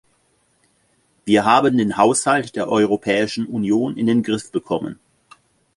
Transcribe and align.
Wir 1.25 1.45
haben 1.45 1.77
den 1.77 1.95
Haushalt 1.95 2.55
der 2.55 2.69
Europäischen 2.69 3.45
Union 3.45 3.97
in 3.97 4.07
den 4.07 4.23
Griff 4.23 4.51
bekommen. 4.51 4.97